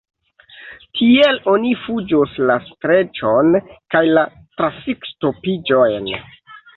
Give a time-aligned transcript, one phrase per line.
[0.99, 3.51] Tiel oni fuĝos la streĉon
[3.97, 6.09] kaj la trafikŝtopiĝojn!